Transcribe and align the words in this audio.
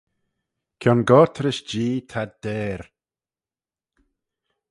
Kiongoyrt 0.79 1.35
rish 1.43 1.63
Jee 1.69 2.05
t 2.09 2.11
'ad 2.19 2.31
deyr. 2.43 2.81